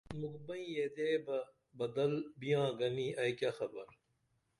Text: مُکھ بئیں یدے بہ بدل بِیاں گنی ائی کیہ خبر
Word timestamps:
مُکھ 0.19 0.39
بئیں 0.47 0.69
یدے 0.75 1.09
بہ 1.25 1.37
بدل 1.77 2.13
بِیاں 2.39 2.67
گنی 2.79 3.07
ائی 3.21 3.33
کیہ 3.39 3.51
خبر 3.57 3.87